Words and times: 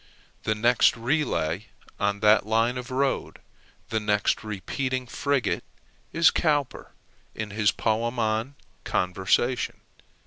The 0.45 0.55
next 0.55 0.97
relay 0.97 1.67
on 1.99 2.21
that 2.21 2.43
line 2.47 2.75
of 2.79 2.89
road, 2.89 3.37
the 3.89 3.99
next 3.99 4.43
repeating 4.43 5.05
frigate, 5.05 5.63
is 6.11 6.31
Cowper 6.31 6.93
in 7.35 7.51
his 7.51 7.71
poem 7.71 8.17
on 8.17 8.55
Conversation. 8.83 9.79